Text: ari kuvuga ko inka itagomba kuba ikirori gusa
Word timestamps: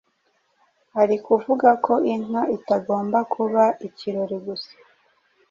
ari 1.01 1.15
kuvuga 1.25 1.69
ko 1.85 1.93
inka 2.13 2.41
itagomba 2.57 3.19
kuba 3.33 3.63
ikirori 3.87 4.37
gusa 4.45 4.73